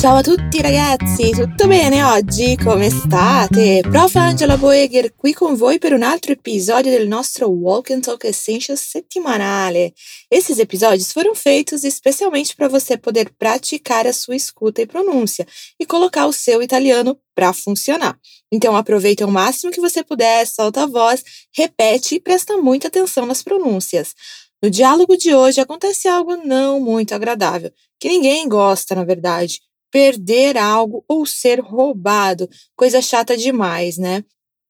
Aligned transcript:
Ciao 0.00 0.16
a 0.16 0.22
tutti 0.22 0.62
ragazzi, 0.62 1.30
tutto 1.32 1.66
bene 1.66 2.02
oggi? 2.02 2.56
Come 2.56 2.88
state? 2.88 3.82
Prof. 3.82 4.16
Angela 4.16 4.56
Boeger 4.56 5.14
qui 5.14 5.34
con 5.34 5.56
voi 5.56 5.78
per 5.78 5.92
un 5.92 6.02
altro 6.02 6.32
episódio 6.32 6.90
del 6.90 7.06
nostro 7.06 7.48
Walk 7.48 7.90
and 7.92 8.02
Talk 8.02 8.26
Essentials 8.26 8.80
semanale. 8.80 9.92
Esses 10.30 10.58
episódios 10.58 11.12
foram 11.12 11.34
feitos 11.34 11.84
especialmente 11.84 12.56
para 12.56 12.66
você 12.66 12.96
poder 12.96 13.30
praticar 13.38 14.06
a 14.06 14.12
sua 14.14 14.34
escuta 14.34 14.80
e 14.80 14.86
pronúncia 14.86 15.46
e 15.78 15.84
colocar 15.84 16.24
o 16.24 16.32
seu 16.32 16.62
italiano 16.62 17.18
para 17.34 17.52
funcionar. 17.52 18.18
Então 18.50 18.74
aproveita 18.74 19.26
o 19.26 19.30
máximo 19.30 19.70
que 19.70 19.82
você 19.82 20.02
puder, 20.02 20.46
solta 20.46 20.84
a 20.84 20.86
voz, 20.86 21.22
repete 21.54 22.14
e 22.14 22.20
presta 22.20 22.56
muita 22.56 22.88
atenção 22.88 23.26
nas 23.26 23.42
pronúncias. 23.42 24.14
No 24.62 24.70
diálogo 24.70 25.14
de 25.14 25.34
hoje 25.34 25.60
acontece 25.60 26.08
algo 26.08 26.36
não 26.38 26.80
muito 26.80 27.14
agradável, 27.14 27.70
que 27.98 28.08
ninguém 28.08 28.48
gosta, 28.48 28.94
na 28.94 29.04
verdade 29.04 29.60
perder 29.90 30.56
algo 30.56 31.04
ou 31.08 31.26
ser 31.26 31.60
roubado, 31.60 32.48
coisa 32.76 33.02
chata 33.02 33.36
demais, 33.36 33.96
né? 33.98 34.24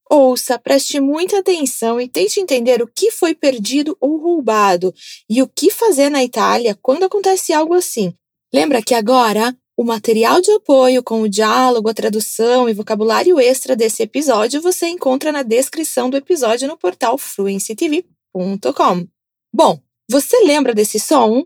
Ouça, 0.09 0.59
preste 0.59 0.99
muita 0.99 1.39
atenção 1.39 1.99
e 1.99 2.07
tente 2.07 2.39
entender 2.39 2.81
o 2.81 2.87
que 2.87 3.11
foi 3.11 3.33
perdido 3.33 3.95
ou 3.99 4.17
roubado 4.17 4.93
e 5.29 5.41
o 5.41 5.47
que 5.47 5.71
fazer 5.71 6.09
na 6.09 6.21
Itália 6.21 6.77
quando 6.81 7.05
acontece 7.05 7.53
algo 7.53 7.73
assim. 7.73 8.13
Lembra 8.53 8.81
que 8.81 8.93
agora 8.93 9.55
o 9.77 9.85
material 9.85 10.41
de 10.41 10.51
apoio 10.51 11.01
com 11.01 11.21
o 11.21 11.29
diálogo, 11.29 11.89
a 11.89 11.93
tradução 11.93 12.67
e 12.67 12.73
vocabulário 12.73 13.39
extra 13.39 13.75
desse 13.75 14.03
episódio 14.03 14.61
você 14.61 14.87
encontra 14.87 15.31
na 15.31 15.43
descrição 15.43 16.09
do 16.09 16.17
episódio 16.17 16.67
no 16.67 16.77
portal 16.77 17.17
fluencytv.com. 17.17 19.07
Bom, 19.53 19.79
você 20.09 20.43
lembra 20.43 20.73
desse 20.73 20.99
som? 20.99 21.45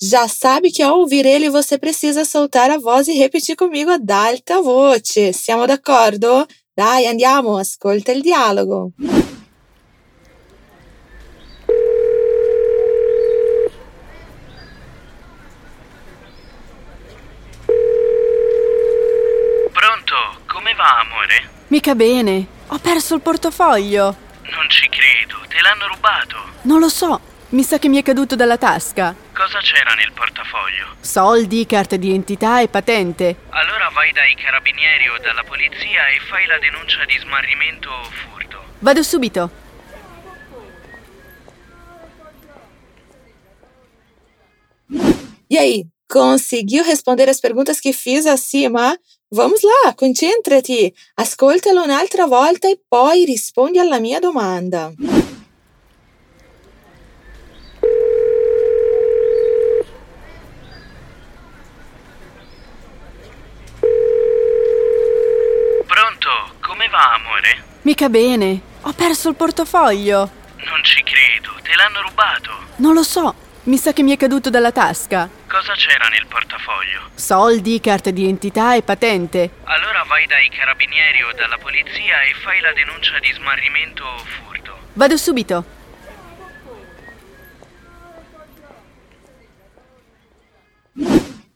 Já 0.00 0.28
sabe 0.28 0.70
que 0.70 0.80
ao 0.80 1.00
ouvir 1.00 1.26
ele 1.26 1.50
você 1.50 1.76
precisa 1.76 2.24
soltar 2.24 2.70
a 2.70 2.78
voz 2.78 3.08
e 3.08 3.18
repetir 3.18 3.56
comigo 3.56 3.90
ad 3.90 4.08
alta 4.08 4.60
voce. 4.62 5.32
Siamo 5.32 5.66
d'accordo? 5.66 6.46
Dai, 6.72 7.08
andiamo, 7.08 7.58
ascolta 7.58 8.12
il 8.12 8.22
dialogo. 8.22 8.92
Pronto? 19.72 20.14
Come 20.46 20.74
va, 20.74 21.00
amore? 21.00 21.50
Mica 21.66 21.96
bene. 21.96 22.46
Ho 22.68 22.78
perso 22.78 23.16
il 23.16 23.20
portafoglio. 23.20 24.16
Non 24.42 24.70
ci 24.70 24.88
credo, 24.88 25.38
te 25.48 25.60
l'hanno 25.60 25.88
rubato. 25.88 26.36
Non 26.62 26.78
lo 26.78 26.88
so. 26.88 27.20
Mi 27.48 27.64
sa 27.64 27.78
che 27.80 27.88
mi 27.88 27.98
è 27.98 28.02
caduto 28.02 28.36
dalla 28.36 28.58
tasca. 28.58 29.26
Cosa 29.38 29.60
c'era 29.60 29.94
nel 29.94 30.10
portafoglio? 30.12 30.96
Soldi, 31.00 31.64
carta 31.64 31.94
di 31.94 32.08
identità 32.08 32.60
e 32.60 32.66
patente. 32.66 33.36
Allora 33.50 33.88
vai 33.90 34.12
dai 34.12 34.34
carabinieri 34.34 35.08
o 35.10 35.18
dalla 35.20 35.44
polizia 35.44 36.08
e 36.08 36.18
fai 36.28 36.44
la 36.46 36.58
denuncia 36.58 37.04
di 37.04 37.16
smarrimento 37.20 37.88
o 37.88 38.10
furto. 38.10 38.60
Vado 38.80 39.04
subito. 39.04 39.48
E 45.48 45.56
aí, 45.56 45.86
conseguiu 46.08 46.82
responder 46.82 47.28
as 47.28 47.38
perguntas 47.38 47.78
que 47.78 47.92
fiz 47.92 48.26
acima? 48.26 48.98
Vamos 49.30 49.60
lá, 49.62 49.94
concentrati, 49.94 50.92
ascoltalo 51.16 51.84
un'altra 51.84 52.26
volta 52.26 52.68
e 52.68 52.76
poi 52.88 53.24
rispondi 53.24 53.78
alla 53.78 54.00
mia 54.00 54.18
domanda. 54.18 54.92
Pronto? 65.98 66.30
Come 66.88 66.90
va, 66.90 67.12
amore? 67.12 67.64
Mica 67.82 68.08
bene. 68.08 68.60
Ho 68.82 68.92
perso 68.92 69.28
il 69.28 69.34
portafoglio. 69.34 70.30
Non 70.64 70.82
ci 70.82 71.02
credo, 71.02 71.54
te 71.62 71.74
l'hanno 71.74 72.00
rubato. 72.00 72.50
Non 72.76 72.94
lo 72.94 73.02
so. 73.02 73.34
Mi 73.64 73.76
sa 73.76 73.92
che 73.92 74.02
mi 74.02 74.12
è 74.12 74.16
caduto 74.16 74.48
dalla 74.48 74.72
tasca. 74.72 75.28
Cosa 75.46 75.74
c'era 75.74 76.08
nel 76.08 76.26
portafoglio? 76.26 77.10
Soldi, 77.14 77.78
carta 77.80 78.10
di 78.10 78.22
identità 78.22 78.74
e 78.74 78.82
patente. 78.82 79.50
Allora 79.64 80.02
vai 80.04 80.26
dai 80.26 80.48
carabinieri 80.48 81.22
o 81.24 81.32
dalla 81.34 81.58
polizia 81.58 82.22
e 82.22 82.32
fai 82.42 82.60
la 82.60 82.72
denuncia 82.72 83.18
di 83.18 83.32
smarrimento 83.32 84.04
o 84.04 84.24
furto. 84.24 84.78
Vado 84.94 85.16
subito. 85.18 85.64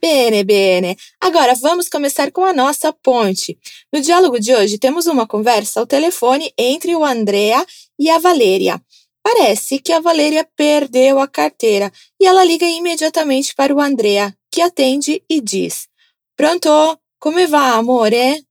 Bene, 0.05 0.43
bene. 0.43 0.97
Agora 1.21 1.55
vamos 1.55 1.89
começar 1.89 2.33
com 2.33 2.45
a 2.45 2.53
nossa 2.53 2.93
ponte. 2.93 3.57
No 3.93 4.01
diálogo 4.01 4.41
de 4.41 4.53
hoje 4.53 4.77
temos 4.77 5.07
uma 5.07 5.29
conversa 5.29 5.79
ao 5.79 5.87
telefone 5.87 6.53
entre 6.59 6.97
o 6.97 7.05
Andrea 7.05 7.65
e 7.97 8.11
a 8.11 8.19
Valéria. 8.19 8.83
Parece 9.23 9.79
que 9.79 9.93
a 9.93 10.01
Valéria 10.01 10.45
perdeu 10.57 11.21
a 11.21 11.29
carteira 11.29 11.93
e 12.21 12.27
ela 12.27 12.45
liga 12.45 12.67
imediatamente 12.67 13.55
para 13.55 13.73
o 13.73 13.81
Andrea, 13.81 14.37
que 14.51 14.61
atende 14.61 15.23
e 15.31 15.41
diz: 15.41 15.87
Pronto, 16.37 16.99
come 17.21 17.47
va, 17.47 17.75
amore? 17.75 18.45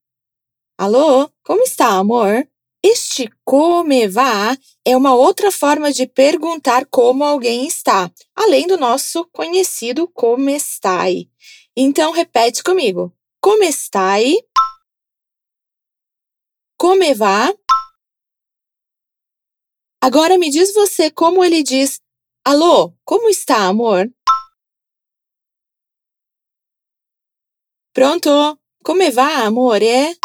Alô, 0.78 1.30
como 1.44 1.64
está, 1.64 1.88
amor? 1.98 2.48
Este 2.82 3.30
come 3.44 4.08
va 4.08 4.58
é 4.86 4.96
uma 4.96 5.14
outra 5.14 5.52
forma 5.52 5.92
de 5.92 6.08
perguntar 6.08 6.86
como 6.86 7.26
alguém 7.26 7.68
está, 7.68 8.10
além 8.34 8.66
do 8.66 8.78
nosso 8.78 9.28
conhecido 9.34 10.08
come 10.08 10.56
stai. 10.56 11.31
Então 11.76 12.12
repete 12.12 12.62
comigo. 12.64 13.16
Come 13.42 13.72
stai? 13.72 14.36
Come 16.78 17.14
va? 17.14 17.48
Agora 20.04 20.38
me 20.38 20.50
diz 20.50 20.74
você 20.74 21.10
como 21.10 21.44
ele 21.44 21.64
diz: 21.64 22.02
Alô, 22.44 22.94
como 23.06 23.30
está, 23.30 23.68
amor? 23.68 24.12
Pronto, 27.94 28.60
come 28.84 29.12
va, 29.12 29.46
amore? 29.46 30.18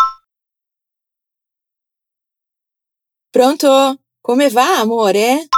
Pronto, 3.30 3.66
come 4.22 4.48
va, 4.48 4.80
amore? 4.80 5.48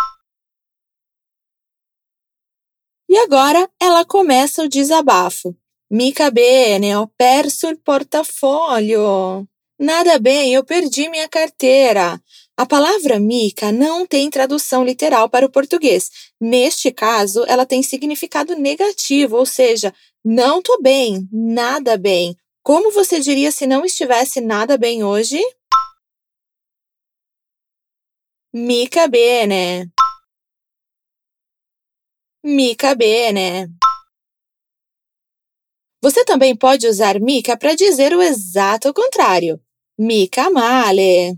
E 3.08 3.16
agora 3.18 3.70
ela 3.80 4.04
começa 4.04 4.62
o 4.64 4.68
desabafo. 4.68 5.56
Mica 5.90 6.30
bene, 6.30 6.94
ho 6.94 7.10
perso 7.16 7.66
il 7.68 7.80
portafoglio. 7.80 9.46
Nada 9.80 10.18
bem, 10.18 10.52
eu 10.52 10.62
perdi 10.62 11.08
minha 11.08 11.28
carteira. 11.28 12.20
A 12.58 12.66
palavra 12.66 13.18
mica 13.18 13.72
não 13.72 14.06
tem 14.06 14.28
tradução 14.28 14.84
literal 14.84 15.30
para 15.30 15.46
o 15.46 15.50
português. 15.50 16.10
Neste 16.38 16.92
caso, 16.92 17.42
ela 17.46 17.64
tem 17.64 17.82
significado 17.82 18.54
negativo, 18.54 19.36
ou 19.36 19.46
seja, 19.46 19.94
não 20.22 20.60
tô 20.60 20.78
bem, 20.82 21.26
nada 21.32 21.96
bem. 21.96 22.36
Como 22.62 22.92
você 22.92 23.18
diria 23.18 23.50
se 23.50 23.66
não 23.66 23.82
estivesse 23.82 24.42
nada 24.42 24.76
bem 24.76 25.02
hoje? 25.02 25.40
Mica 28.52 29.08
bene. 29.08 29.90
Mica 32.44 32.94
bene. 32.94 33.68
Você 36.00 36.24
também 36.24 36.54
pode 36.54 36.86
usar 36.86 37.20
mica 37.20 37.56
para 37.56 37.74
dizer 37.74 38.14
o 38.14 38.22
exato 38.22 38.94
contrário. 38.94 39.60
Mica 39.98 40.48
male. 40.48 41.36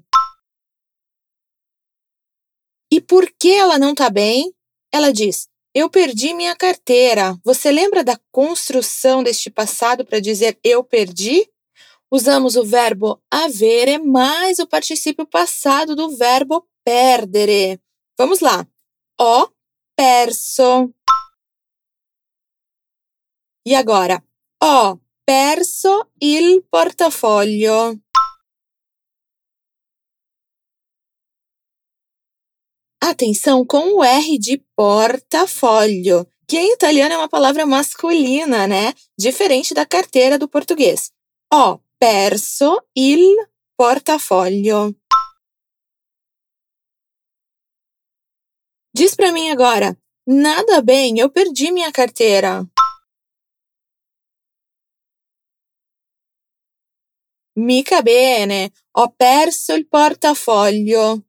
E 2.92 3.00
por 3.00 3.30
que 3.38 3.52
ela 3.52 3.78
não 3.78 3.92
está 3.92 4.10
bem? 4.10 4.52
Ela 4.92 5.12
diz: 5.12 5.48
Eu 5.74 5.88
perdi 5.88 6.34
minha 6.34 6.54
carteira. 6.54 7.38
Você 7.42 7.70
lembra 7.70 8.04
da 8.04 8.18
construção 8.30 9.22
deste 9.22 9.48
passado 9.48 10.04
para 10.04 10.20
dizer 10.20 10.58
eu 10.62 10.84
perdi? 10.84 11.48
Usamos 12.12 12.56
o 12.56 12.64
verbo 12.64 13.22
avere 13.30 13.96
mais 13.96 14.58
o 14.58 14.66
particípio 14.66 15.24
passado 15.24 15.94
do 15.94 16.16
verbo 16.16 16.66
perdere. 16.84 17.80
Vamos 18.18 18.40
lá. 18.40 18.66
Ho 19.18 19.48
perso. 19.96 20.92
E 23.64 23.74
agora, 23.74 24.22
ho 24.62 25.00
perso 25.24 26.10
il 26.20 26.62
portafoglio. 26.70 27.98
Atenção 33.02 33.64
com 33.64 33.96
o 33.96 34.04
R 34.04 34.38
de 34.38 34.58
portafoglio, 34.76 36.26
que 36.46 36.58
em 36.58 36.74
italiano 36.74 37.14
é 37.14 37.16
uma 37.16 37.28
palavra 37.28 37.64
masculina, 37.64 38.66
né? 38.66 38.92
Diferente 39.18 39.72
da 39.72 39.86
carteira 39.86 40.38
do 40.38 40.46
português. 40.46 41.10
Ho 41.52 41.80
perso 41.98 42.86
il 42.94 43.36
portafoglio. 43.78 44.94
Diz 48.94 49.14
para 49.14 49.32
mim 49.32 49.50
agora. 49.50 49.96
Nada 50.26 50.82
bem, 50.82 51.18
eu 51.18 51.30
perdi 51.30 51.72
minha 51.72 51.90
carteira. 51.90 52.68
Mica 57.60 58.00
bene, 58.00 58.72
ho 58.92 59.12
perso 59.14 59.74
il 59.74 59.86
portafoglio. 59.86 61.24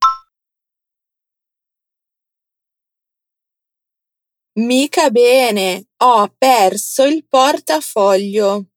Mica 4.59 5.09
bene, 5.09 5.87
ho 5.97 6.33
perso 6.37 7.03
il 7.03 7.27
portafoglio. 7.27 8.67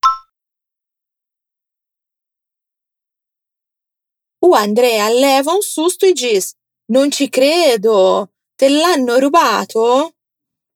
O 4.39 4.53
Andrea 4.53 5.07
leva 5.07 5.53
un 5.53 5.61
susto 5.61 6.05
e 6.05 6.11
diz: 6.11 6.53
Non 6.91 7.09
ci 7.09 7.29
credo! 7.29 8.33
Te 8.57 8.67
l'hanno 8.67 9.17
rubato? 9.17 10.13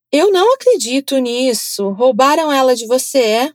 Eu 0.10 0.32
não 0.32 0.54
acredito 0.54 1.18
nisso. 1.18 1.90
Roubaram 1.90 2.50
ela 2.54 2.74
de 2.74 2.88
você? 2.88 3.54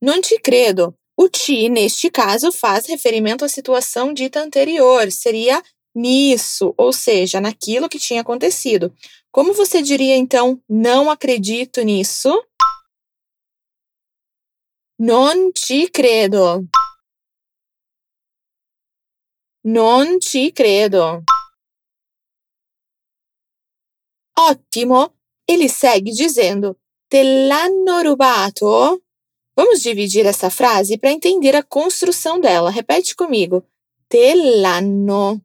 Não 0.00 0.20
te 0.20 0.38
credo. 0.38 0.99
O 1.22 1.28
ti, 1.28 1.68
neste 1.68 2.10
caso, 2.10 2.50
faz 2.50 2.86
referimento 2.86 3.44
à 3.44 3.48
situação 3.48 4.10
dita 4.10 4.40
anterior. 4.40 5.12
Seria 5.12 5.62
nisso, 5.94 6.72
ou 6.78 6.94
seja, 6.94 7.42
naquilo 7.42 7.90
que 7.90 7.98
tinha 7.98 8.22
acontecido. 8.22 8.90
Como 9.30 9.52
você 9.52 9.82
diria 9.82 10.16
então, 10.16 10.58
não 10.66 11.10
acredito 11.10 11.82
nisso? 11.82 12.30
Non 14.98 15.52
ci 15.54 15.90
credo. 15.90 16.66
Non 19.66 20.18
ci 20.22 20.50
credo. 20.52 21.22
Ótimo! 24.38 25.14
Ele 25.46 25.68
segue 25.68 26.12
dizendo: 26.12 26.78
Te 27.10 27.22
l'hanno 27.22 28.02
rubato? 28.02 29.02
Vamos 29.62 29.82
dividir 29.82 30.24
essa 30.24 30.48
frase 30.48 30.96
para 30.96 31.12
entender 31.12 31.54
a 31.54 31.62
construção 31.62 32.40
dela. 32.40 32.70
Repete 32.70 33.14
comigo. 33.14 33.62
Te 34.08 34.34
l'hanno. 34.34 35.38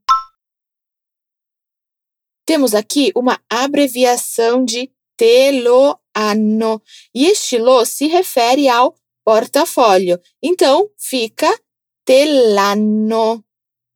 Temos 2.45 2.73
aqui 2.73 3.11
uma 3.13 3.37
abreviação 3.49 4.63
de 4.63 4.89
te 5.17 5.51
lo 5.61 5.99
hanno. 6.15 6.81
E 7.13 7.25
este 7.25 7.57
lo 7.57 7.83
se 7.83 8.07
refere 8.07 8.69
ao 8.69 8.95
portafólio. 9.21 10.17
Então, 10.41 10.89
fica 10.97 11.53
te 12.05 12.23
l'hanno. 12.23 13.43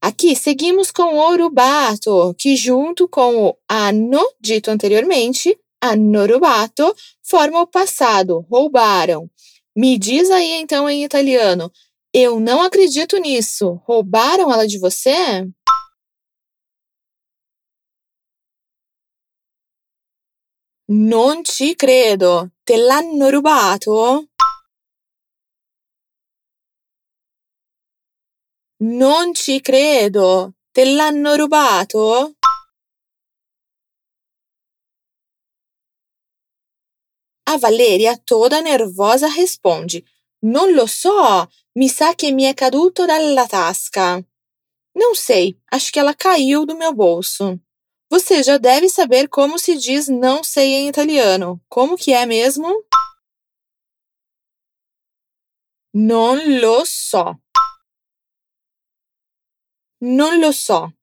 Aqui 0.01 0.35
seguimos 0.35 0.91
com 0.91 1.17
o 1.17 1.37
rubato, 1.37 2.35
que 2.37 2.57
junto 2.57 3.07
com 3.07 3.47
o 3.47 3.57
anno, 3.71 4.29
dito 4.37 4.69
anteriormente, 4.69 5.57
hanno 5.81 6.25
rubato, 6.27 6.93
forma 7.23 7.61
o 7.61 7.67
passado, 7.67 8.45
roubaram. 8.51 9.29
Me 9.75 9.97
diz 9.97 10.29
aí 10.29 10.53
então 10.53 10.89
em 10.89 11.03
italiano, 11.03 11.71
eu 12.13 12.39
não 12.39 12.61
acredito 12.61 13.17
nisso. 13.17 13.81
Roubaram 13.85 14.51
ela 14.51 14.67
de 14.67 14.79
você? 14.79 15.47
Non 20.91 21.43
ci 21.45 21.75
credo. 21.75 22.49
Te 22.63 22.75
l'hanno 22.75 23.29
rubato? 23.29 24.29
Non 28.81 29.35
ci 29.35 29.61
credo. 29.61 30.53
Te 30.71 30.85
l'hanno 30.85 31.35
rubato? 31.35 32.38
A 37.51 37.57
Valeria, 37.57 38.15
toda 38.15 38.61
nervosa, 38.61 39.27
responde: 39.27 40.03
Non 40.43 40.71
lo 40.71 40.85
so, 40.85 41.49
mi 41.77 41.89
sa 41.89 42.13
che 42.13 42.31
mi 42.31 42.43
è 42.43 42.53
caduto 42.53 43.05
dalla 43.05 43.47
tasca. 43.47 44.23
Não 44.93 45.15
sei, 45.15 45.59
acho 45.71 45.91
que 45.91 45.97
ela 45.97 46.13
caiu 46.13 46.63
do 46.63 46.77
meu 46.77 46.93
bolso. 46.93 47.59
Você 48.11 48.43
já 48.43 48.59
deve 48.59 48.87
saber 48.87 49.27
como 49.29 49.57
se 49.57 49.75
diz 49.77 50.07
não 50.07 50.43
sei 50.43 50.75
em 50.75 50.89
italiano. 50.89 51.59
Como 51.67 51.97
que 51.97 52.13
é 52.13 52.23
mesmo? 52.27 52.83
Non 55.91 56.37
lo 56.61 56.85
so. 56.85 57.35
Non 60.01 60.39
lo 60.39 60.51
so. 60.51 60.93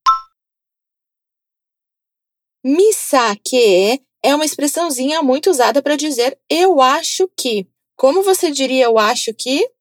Mi 2.62 2.92
sa 2.92 3.34
che 3.34 4.05
é 4.26 4.34
uma 4.34 4.44
expressãozinha 4.44 5.22
muito 5.22 5.48
usada 5.48 5.80
para 5.80 5.94
dizer 5.94 6.36
eu 6.50 6.80
acho 6.80 7.28
que. 7.38 7.70
Como 7.94 8.24
você 8.24 8.50
diria 8.50 8.86
eu 8.86 8.98
acho 8.98 9.32
que? 9.32 9.72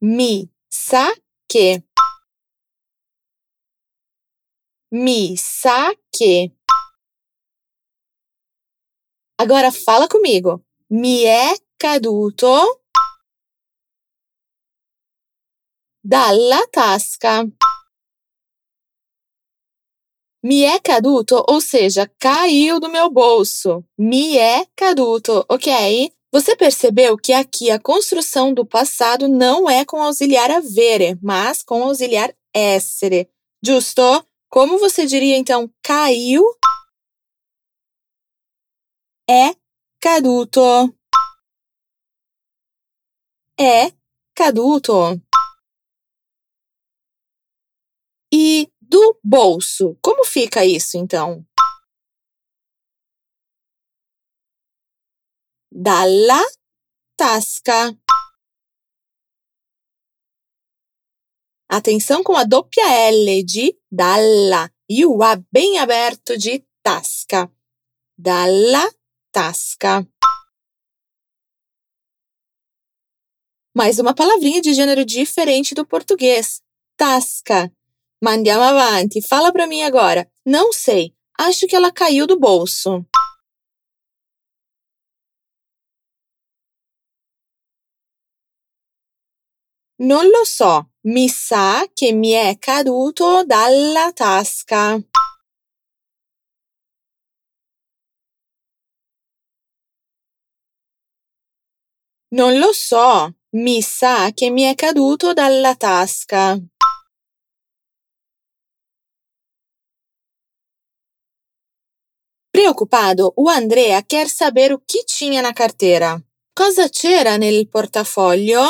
Mi 0.00 0.48
sa 0.70 1.12
che. 1.50 1.82
Mi 4.92 5.36
sa 5.36 5.92
che. 6.14 6.52
Agora 9.36 9.72
fala 9.72 10.06
comigo. 10.06 10.64
Mi 10.90 11.22
è 11.24 11.56
caduto 11.76 12.84
dalla 16.00 16.60
tasca. 16.70 17.44
Mi 20.44 20.62
è 20.62 20.80
caduto, 20.80 21.44
ou 21.48 21.60
seja, 21.60 22.10
caiu 22.18 22.80
do 22.80 22.88
meu 22.88 23.08
bolso. 23.08 23.84
Mi 23.96 24.34
è 24.34 24.66
caduto, 24.74 25.44
ok? 25.48 26.12
Você 26.32 26.56
percebeu 26.56 27.16
que 27.16 27.32
aqui 27.32 27.70
a 27.70 27.78
construção 27.78 28.52
do 28.54 28.66
passado 28.66 29.28
não 29.28 29.70
é 29.70 29.84
com 29.84 30.02
auxiliar 30.02 30.50
avere, 30.50 31.16
mas 31.22 31.62
com 31.62 31.84
auxiliar 31.84 32.34
essere. 32.52 33.28
Justo? 33.64 34.02
Como 34.48 34.78
você 34.78 35.06
diria 35.06 35.36
então 35.36 35.70
caiu? 35.82 36.42
É 39.28 39.54
caduto. 40.00 40.60
É 43.60 43.92
caduto. 44.34 45.20
E 48.32 48.71
do 48.92 49.18
bolso, 49.24 49.96
como 50.02 50.22
fica 50.22 50.66
isso 50.66 50.98
então? 50.98 51.42
Dalla 55.72 56.42
tasca. 57.16 57.98
Atenção 61.70 62.22
com 62.22 62.36
a 62.36 62.44
doppia 62.44 62.86
L 63.08 63.42
de 63.42 63.74
dalla 63.90 64.70
e 64.86 65.06
o 65.06 65.22
A 65.22 65.36
bem 65.50 65.78
aberto 65.78 66.36
de 66.36 66.62
tasca. 66.82 67.50
Dalla 68.18 68.92
tasca. 69.32 70.06
Mais 73.74 73.98
uma 73.98 74.14
palavrinha 74.14 74.60
de 74.60 74.74
gênero 74.74 75.02
diferente 75.02 75.74
do 75.74 75.86
português. 75.86 76.60
Tasca. 76.94 77.72
Ma 78.22 78.30
andiamo 78.30 78.62
avanti, 78.62 79.20
fala 79.20 79.50
para 79.50 79.66
mim 79.66 79.82
agora. 79.82 80.30
Não 80.46 80.72
sei, 80.72 81.12
acho 81.40 81.66
que 81.66 81.74
ela 81.74 81.90
caiu 81.90 82.24
do 82.24 82.38
bolso. 82.38 83.04
Non 89.98 90.24
lo 90.28 90.44
so, 90.44 90.88
mi 91.04 91.28
sa 91.28 91.84
che 91.92 92.12
mi 92.12 92.30
è 92.30 92.58
caduto 92.58 93.44
dalla 93.44 94.12
tasca. 94.12 95.00
Non 102.34 102.58
lo 102.58 102.72
so, 102.72 103.34
mi 103.56 103.82
sa 103.82 104.30
che 104.32 104.50
mi 104.50 104.62
è 104.62 104.74
caduto 104.76 105.32
dalla 105.32 105.74
tasca. 105.74 106.56
Preocupado, 112.52 113.32
o 113.34 113.48
Andrea 113.48 114.02
quer 114.02 114.28
saber 114.28 114.74
o 114.74 114.78
que 114.78 115.06
tinha 115.06 115.40
na 115.40 115.54
carteira. 115.54 116.22
Cosa 116.54 116.86
c'era 116.90 117.38
nel 117.38 117.66
portafoglio? 117.66 118.60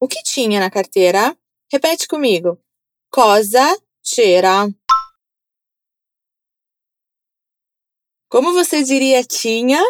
O 0.00 0.08
que 0.08 0.20
tinha 0.24 0.58
na 0.58 0.68
carteira? 0.68 1.38
Repete 1.72 2.08
comigo. 2.08 2.60
Cosa 3.12 3.64
c'era? 4.02 4.68
Como 8.28 8.52
você 8.52 8.82
diria 8.82 9.22
tinha? 9.22 9.80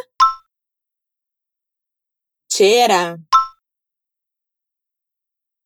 C'era. 2.46 3.18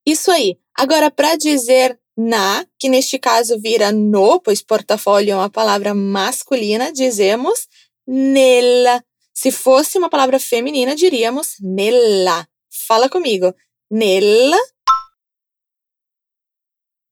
Isso 0.06 0.30
aí. 0.30 0.60
Agora, 0.74 1.10
para 1.10 1.34
dizer 1.34 2.00
na, 2.18 2.66
que 2.78 2.88
neste 2.88 3.18
caso 3.18 3.60
vira 3.60 3.92
no, 3.92 4.40
pois 4.40 4.60
portafólio 4.60 5.32
é 5.32 5.36
uma 5.36 5.50
palavra 5.50 5.94
masculina, 5.94 6.92
dizemos 6.92 7.68
nella. 8.06 9.04
Se 9.32 9.52
fosse 9.52 9.96
uma 9.98 10.10
palavra 10.10 10.40
feminina, 10.40 10.96
diríamos 10.96 11.54
nella. 11.60 12.48
Fala 12.68 13.08
comigo. 13.08 13.54
nel, 13.90 14.52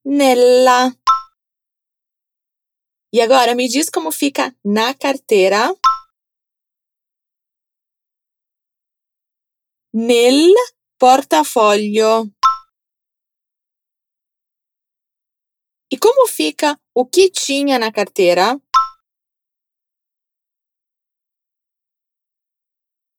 nella. 0.04 0.94
E 3.12 3.20
agora 3.20 3.54
me 3.54 3.66
diz 3.68 3.88
como 3.90 4.10
fica 4.10 4.54
na 4.64 4.94
carteira. 4.94 5.74
Nel 9.92 10.52
portafoglio. 10.98 12.30
E 15.88 15.96
como 15.98 16.26
fica 16.26 16.76
o 16.92 17.06
que 17.06 17.30
tinha 17.30 17.78
na 17.78 17.92
carteira? 17.92 18.60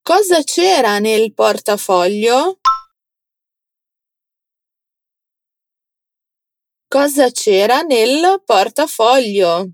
Cosa 0.04 0.44
c'era 0.44 1.00
nel 1.00 1.34
portafoglio? 1.34 2.60
Cosa 6.90 7.32
c'era 7.32 7.84
nel 7.84 8.42
portafoglio? 8.44 9.74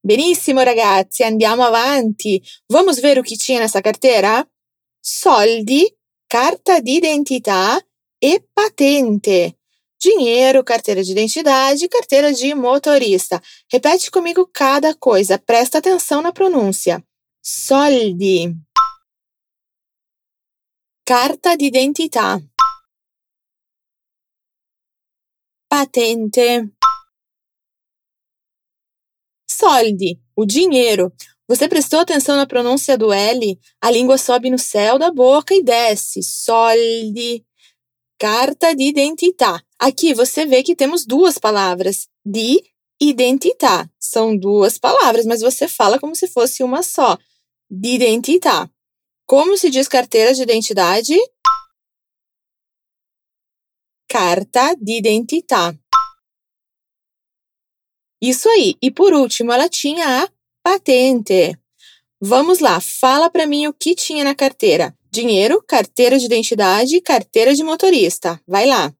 Benissimo 0.00 0.62
ragazzi, 0.62 1.22
andiamo 1.22 1.62
avanti. 1.62 2.42
Vamos 2.66 2.98
ver 3.00 3.18
o 3.18 3.22
que 3.22 3.36
tinha 3.36 3.60
nessa 3.60 3.80
carteira? 3.80 4.44
Soldi, 5.00 5.96
carta 6.26 6.80
de 6.80 6.90
identità 6.90 7.80
e 8.24 8.40
patente. 8.54 9.54
Dinheiro, 10.00 10.64
carteira 10.64 11.04
de 11.04 11.12
identidade, 11.12 11.86
carteira 11.88 12.32
de 12.32 12.54
motorista. 12.54 13.42
Repete 13.70 14.10
comigo 14.10 14.48
cada 14.50 14.94
coisa, 14.94 15.38
presta 15.38 15.76
atenção 15.76 16.22
na 16.22 16.32
pronúncia. 16.32 17.04
Soldi. 17.42 18.56
Carta 21.06 21.54
de 21.54 21.66
identità. 21.66 22.40
Patente 25.68 26.72
soldi, 29.64 30.20
o 30.36 30.44
dinheiro. 30.44 31.12
Você 31.48 31.68
prestou 31.68 32.00
atenção 32.00 32.36
na 32.36 32.46
pronúncia 32.46 32.96
do 32.98 33.12
L? 33.12 33.58
A 33.80 33.90
língua 33.90 34.18
sobe 34.18 34.50
no 34.50 34.58
céu 34.58 34.98
da 34.98 35.10
boca 35.10 35.54
e 35.54 35.62
desce. 35.62 36.22
Soldi. 36.22 37.44
Carta 38.18 38.74
de 38.74 38.84
identità. 38.84 39.62
Aqui 39.78 40.14
você 40.14 40.46
vê 40.46 40.62
que 40.62 40.76
temos 40.76 41.04
duas 41.04 41.38
palavras. 41.38 42.08
De 42.24 42.62
identità. 43.00 43.90
São 43.98 44.36
duas 44.36 44.78
palavras, 44.78 45.26
mas 45.26 45.40
você 45.40 45.66
fala 45.66 45.98
como 45.98 46.14
se 46.14 46.28
fosse 46.28 46.62
uma 46.62 46.82
só. 46.82 47.18
De 47.68 47.94
identità. 47.94 48.70
Como 49.26 49.56
se 49.56 49.70
diz 49.70 49.88
carteira 49.88 50.32
de 50.32 50.42
identidade? 50.42 51.16
Carta 54.08 54.74
de 54.76 54.98
identità. 54.98 55.76
Isso 58.22 58.48
aí. 58.48 58.76
E 58.80 58.90
por 58.90 59.12
último, 59.12 59.52
ela 59.52 59.68
tinha 59.68 60.24
a 60.24 60.30
patente. 60.62 61.58
Vamos 62.20 62.60
lá, 62.60 62.80
fala 62.80 63.28
para 63.28 63.46
mim 63.46 63.66
o 63.66 63.74
que 63.74 63.94
tinha 63.94 64.24
na 64.24 64.34
carteira. 64.34 64.96
Dinheiro, 65.14 65.62
carteira 65.62 66.18
de 66.18 66.24
identidade, 66.26 67.00
carteira 67.00 67.54
de 67.54 67.62
motorista. 67.62 68.40
Vai 68.48 68.66
lá. 68.66 68.92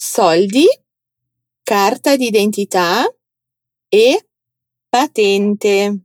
Soldi, 0.00 0.66
carta 1.66 2.16
de 2.16 2.24
identità 2.24 3.06
e 3.92 4.24
patente. 4.90 6.00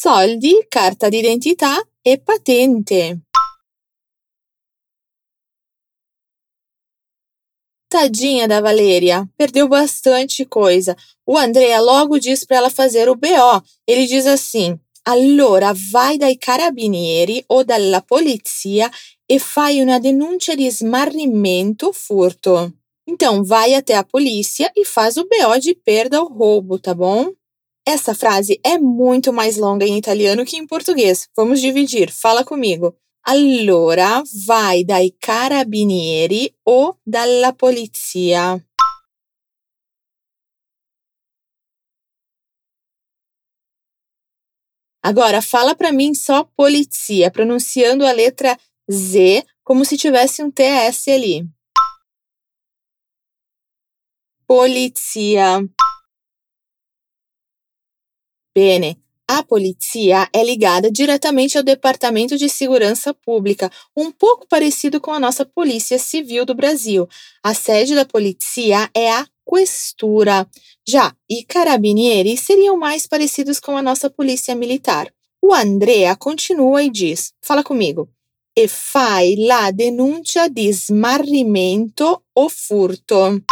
soldi, 0.00 0.64
carta 0.68 1.08
di 1.08 1.18
identità 1.18 1.74
e 2.02 2.18
patente. 2.18 3.28
Tadinha 7.90 8.46
da 8.46 8.60
Valéria, 8.60 9.26
perdeu 9.36 9.66
bastante 9.66 10.44
coisa. 10.44 10.94
O 11.26 11.38
Andrea 11.38 11.80
logo 11.80 12.18
diz 12.18 12.44
para 12.44 12.58
ela 12.58 12.70
fazer 12.70 13.08
o 13.08 13.14
BO. 13.14 13.62
Ele 13.86 14.06
diz 14.06 14.26
assim: 14.26 14.78
Allora 15.06 15.72
vai 15.90 16.18
dai 16.18 16.36
carabinieri 16.36 17.44
o 17.48 17.64
dalla 17.64 18.02
polizia 18.02 18.90
e 19.26 19.38
fai 19.38 19.80
una 19.80 19.98
denuncia 19.98 20.54
di 20.54 20.66
smarrimento 20.66 21.90
furto. 21.94 22.70
Então 23.06 23.42
vai 23.42 23.72
até 23.72 23.94
a 23.96 24.04
polícia 24.04 24.70
e 24.76 24.84
faz 24.84 25.16
o 25.16 25.24
BO 25.24 25.58
de 25.58 25.74
perda 25.74 26.20
ou 26.20 26.28
roubo, 26.28 26.78
tá 26.78 26.92
bom? 26.92 27.32
Essa 27.86 28.14
frase 28.14 28.60
é 28.62 28.76
muito 28.76 29.32
mais 29.32 29.56
longa 29.56 29.86
em 29.86 29.96
italiano 29.96 30.44
que 30.44 30.58
em 30.58 30.66
português. 30.66 31.26
Vamos 31.34 31.58
dividir. 31.58 32.12
Fala 32.12 32.44
comigo. 32.44 32.94
Allora 33.30 34.22
vai 34.46 34.86
dai 34.86 35.14
carabinieri 35.20 36.50
o 36.64 36.96
dalla 37.04 37.52
polizia. 37.52 38.56
Agora 45.02 45.42
fala 45.42 45.74
para 45.74 45.92
mim 45.92 46.14
só 46.14 46.44
polizia, 46.56 47.30
pronunciando 47.30 48.06
a 48.06 48.12
letra 48.12 48.58
Z 48.90 49.44
como 49.62 49.84
se 49.84 49.98
tivesse 49.98 50.42
um 50.42 50.50
TS 50.50 51.08
ali. 51.08 51.46
Polizia. 54.46 55.60
Bene, 58.54 58.98
a 59.28 59.42
polizia 59.42 60.26
é 60.32 60.42
ligada 60.42 60.90
diretamente 60.90 61.58
ao 61.58 61.62
Departamento 61.62 62.38
de 62.38 62.48
Segurança 62.48 63.12
Pública, 63.12 63.70
um 63.94 64.10
pouco 64.10 64.46
parecido 64.48 65.00
com 65.00 65.12
a 65.12 65.20
nossa 65.20 65.44
Polícia 65.44 65.98
Civil 65.98 66.46
do 66.46 66.54
Brasil. 66.54 67.06
A 67.42 67.52
sede 67.52 67.94
da 67.94 68.06
polizia 68.06 68.88
é 68.94 69.10
a 69.10 69.26
Questura. 69.46 70.46
Já 70.86 71.14
i 71.28 71.44
carabinieri 71.44 72.36
seriam 72.36 72.76
mais 72.76 73.06
parecidos 73.06 73.60
com 73.60 73.76
a 73.76 73.82
nossa 73.82 74.10
Polícia 74.10 74.54
Militar. 74.54 75.12
O 75.42 75.54
Andrea 75.54 76.16
continua 76.16 76.82
e 76.82 76.90
diz: 76.90 77.32
Fala 77.42 77.62
comigo. 77.62 78.08
E 78.56 78.66
fai 78.66 79.36
la 79.36 79.70
denuncia 79.70 80.48
di 80.48 80.68
smarrimento 80.68 82.22
o 82.34 82.48
furto. 82.48 83.42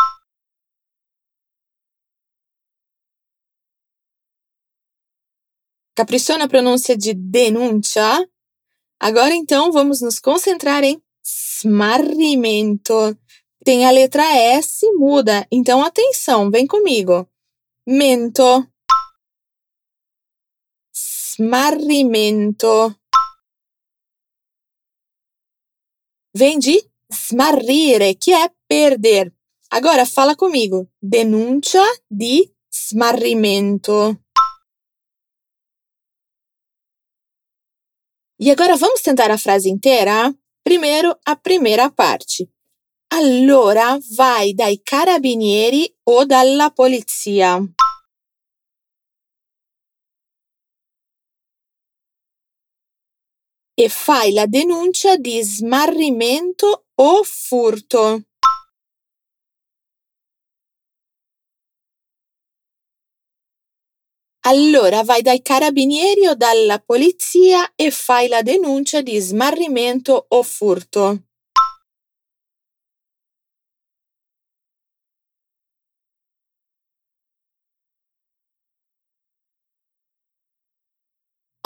Caprichou 5.96 6.36
na 6.36 6.46
pronúncia 6.46 6.94
de 6.94 7.14
denúncia? 7.14 8.04
Agora 9.00 9.34
então 9.34 9.72
vamos 9.72 10.02
nos 10.02 10.18
concentrar 10.18 10.84
em 10.84 11.02
smarrimento. 11.24 13.18
Tem 13.64 13.86
a 13.86 13.90
letra 13.90 14.22
S 14.36 14.86
muda, 14.92 15.46
então 15.50 15.82
atenção, 15.82 16.50
vem 16.50 16.66
comigo. 16.66 17.26
Mento. 17.88 18.70
Smarrimento. 20.94 22.94
Vem 26.36 26.58
de 26.58 26.86
smarrire, 27.10 28.14
que 28.14 28.34
é 28.34 28.50
perder. 28.68 29.32
Agora 29.70 30.04
fala 30.04 30.36
comigo. 30.36 30.86
Denúncia 31.00 31.82
de 32.10 32.52
smarrimento. 32.70 34.14
E 38.38 38.50
agora 38.50 38.76
vamos 38.76 39.00
tentar 39.00 39.30
a 39.30 39.38
frase 39.38 39.70
inteira? 39.70 40.30
Primeiro, 40.62 41.16
a 41.24 41.34
primeira 41.34 41.90
parte. 41.90 42.46
Allora 43.08 43.98
vai 44.14 44.52
dai 44.52 44.76
carabinieri 44.76 45.94
o 46.04 46.26
dalla 46.26 46.70
polizia. 46.70 47.58
E 53.78 53.88
fai 53.88 54.32
la 54.32 54.46
denuncia 54.46 55.16
di 55.16 55.42
smarrimento 55.42 56.84
o 56.96 57.24
furto. 57.24 58.22
Allora 64.48 65.02
vai 65.02 65.22
dai 65.22 65.42
carabinieri 65.42 66.28
o 66.28 66.36
dalla 66.36 66.78
polizia 66.78 67.72
e 67.74 67.90
fai 67.90 68.28
la 68.28 68.42
denuncia 68.42 69.02
di 69.02 69.18
smarrimento 69.18 70.26
o 70.28 70.42
furto. 70.44 71.24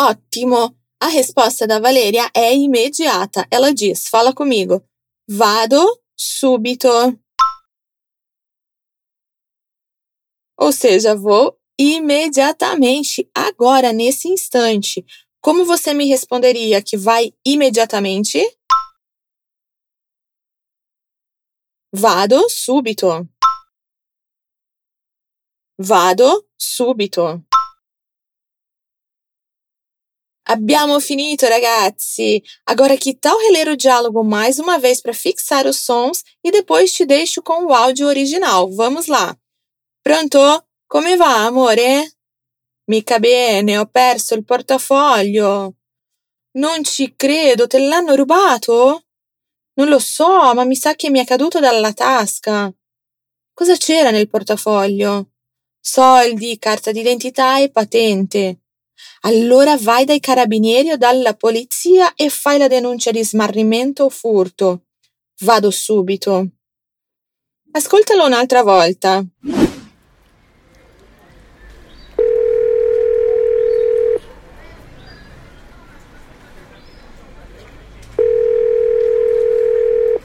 Ottimo! 0.01 0.79
A 1.03 1.09
resposta 1.09 1.67
da 1.67 1.79
Valeria 1.79 2.31
é 2.35 2.55
imediata. 2.55 3.47
Ela 3.51 3.75
diz: 3.75 4.09
Fala 4.09 4.33
comigo. 4.33 4.83
Vado 5.29 6.01
subito. 6.17 6.89
Ou 10.59 10.73
seja, 10.73 11.15
vou 11.15 11.60
imediatamente, 11.81 13.27
agora, 13.35 13.91
nesse 13.91 14.29
instante. 14.29 15.03
Como 15.41 15.65
você 15.65 15.95
me 15.95 16.07
responderia 16.07 16.83
que 16.83 16.95
vai 16.95 17.33
imediatamente? 17.43 18.39
Vado 21.91 22.51
subito. 22.51 23.27
Vado 25.79 26.47
subito. 26.59 27.43
Abbiamo 30.47 31.01
finito, 31.01 31.47
ragazzi! 31.47 32.43
Agora 32.67 32.99
que 32.99 33.15
tal 33.15 33.39
reler 33.39 33.69
o 33.69 33.77
diálogo 33.77 34.23
mais 34.23 34.59
uma 34.59 34.79
vez 34.79 35.01
para 35.01 35.15
fixar 35.15 35.67
os 35.67 35.79
sons 35.79 36.23
e 36.45 36.51
depois 36.51 36.93
te 36.93 37.07
deixo 37.07 37.41
com 37.41 37.65
o 37.65 37.73
áudio 37.73 38.07
original. 38.07 38.71
Vamos 38.71 39.07
lá! 39.07 39.35
Pronto? 40.03 40.39
Come 40.93 41.15
va, 41.15 41.45
amore? 41.45 42.17
Mica 42.87 43.21
bene, 43.21 43.79
ho 43.79 43.87
perso 43.87 44.35
il 44.35 44.45
portafoglio. 44.45 45.77
Non 46.59 46.83
ci 46.83 47.15
credo, 47.15 47.69
te 47.69 47.79
l'hanno 47.79 48.17
rubato? 48.17 49.05
Non 49.75 49.87
lo 49.87 50.01
so, 50.01 50.53
ma 50.53 50.65
mi 50.65 50.75
sa 50.75 50.97
che 50.97 51.09
mi 51.09 51.21
è 51.21 51.25
caduto 51.25 51.61
dalla 51.61 51.93
tasca. 51.93 52.75
Cosa 53.55 53.77
c'era 53.77 54.11
nel 54.11 54.29
portafoglio? 54.29 55.29
Soldi, 55.81 56.59
carta 56.59 56.91
d'identità 56.91 57.61
e 57.61 57.71
patente. 57.71 58.63
Allora 59.21 59.77
vai 59.77 60.05
dai 60.05 60.19
carabinieri 60.19 60.91
o 60.91 60.97
dalla 60.97 61.37
polizia 61.37 62.15
e 62.17 62.31
fai 62.31 62.59
la 62.59 62.67
denuncia 62.67 63.13
di 63.13 63.23
smarrimento 63.23 64.07
o 64.07 64.11
furto. 64.11 64.87
Vado 65.43 65.71
subito. 65.71 66.49
Ascoltalo 67.71 68.27
un'altra 68.27 68.65
volta. 68.65 69.25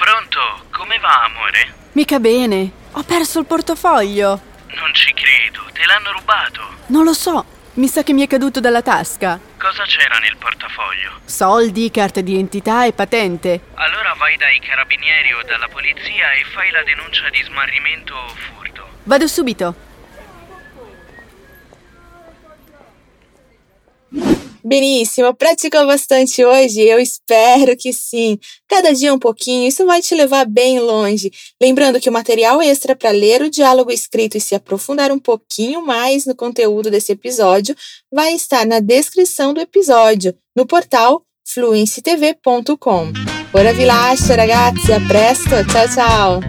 Pronto? 0.06 0.40
Come 0.72 0.95
va, 1.06 1.24
amore? 1.26 1.74
Mica 1.94 2.20
bene. 2.20 2.72
Ho 2.94 3.04
perso 3.04 3.40
il 3.40 3.46
portafoglio. 3.46 4.42
Non 4.74 4.94
ci 4.94 5.14
credo, 5.14 5.62
te 5.72 5.86
l'hanno 5.86 6.12
rubato. 6.12 6.62
Non 6.88 7.04
lo 7.04 7.14
so. 7.14 7.46
Mi 7.74 7.88
sa 7.88 8.04
che 8.04 8.14
mi 8.14 8.24
è 8.24 8.28
caduto 8.28 8.60
dalla 8.60 8.82
tasca. 8.82 9.40
Cosa 9.60 9.84
c'era 9.84 10.18
nel 10.20 10.38
portafoglio? 10.38 11.20
Soldi, 11.26 11.92
carta 11.92 12.22
d'identità 12.22 12.86
e 12.86 12.94
patente. 12.94 13.62
Allora 13.76 14.14
vai 14.18 14.36
dai 14.38 14.60
carabinieri 14.60 15.34
o 15.34 15.44
dalla 15.44 15.68
polizia 15.68 16.32
e 16.32 16.46
fai 16.54 16.72
la 16.72 16.84
denuncia 16.84 17.30
di 17.30 17.44
smarrimento 17.44 18.16
o 18.16 18.28
furto. 18.28 18.88
Vado 19.04 19.28
subito. 19.28 19.76
Benissimo, 24.68 25.32
pratica 25.36 25.86
bastante 25.86 26.44
hoje? 26.44 26.82
Eu 26.82 27.00
espero 27.00 27.78
que 27.78 27.94
sim. 27.94 28.40
Cada 28.68 28.92
dia 28.96 29.14
um 29.14 29.20
pouquinho, 29.20 29.68
isso 29.68 29.86
vai 29.86 30.02
te 30.02 30.16
levar 30.16 30.44
bem 30.48 30.80
longe. 30.80 31.32
Lembrando 31.62 32.00
que 32.00 32.10
o 32.10 32.12
material 32.12 32.60
extra 32.64 32.96
para 32.96 33.12
ler 33.12 33.44
o 33.44 33.50
diálogo 33.50 33.92
escrito 33.92 34.38
e 34.38 34.42
se 34.42 34.56
aprofundar 34.56 35.12
um 35.12 35.20
pouquinho 35.20 35.86
mais 35.86 36.26
no 36.26 36.34
conteúdo 36.34 36.90
desse 36.90 37.12
episódio 37.12 37.76
vai 38.12 38.34
estar 38.34 38.66
na 38.66 38.80
descrição 38.80 39.54
do 39.54 39.62
episódio, 39.62 40.36
no 40.56 40.66
portal 40.66 41.22
fluencytv.com. 41.48 43.14
Ora 43.54 43.72
vi 43.72 43.86
ragazzi, 43.86 44.92
a 44.92 45.00
presto, 45.08 45.64
ciao 45.72 45.88
ciao! 45.94 46.40